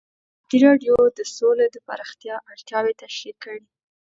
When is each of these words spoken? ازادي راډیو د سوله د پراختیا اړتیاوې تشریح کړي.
ازادي 0.37 0.57
راډیو 0.67 0.95
د 1.17 1.19
سوله 1.35 1.65
د 1.71 1.77
پراختیا 1.87 2.35
اړتیاوې 2.51 2.93
تشریح 3.01 3.35
کړي. 3.43 3.63